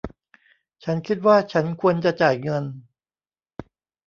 [0.83, 2.63] ฉันคิดว่าฉันควรจะจ่ายเงิน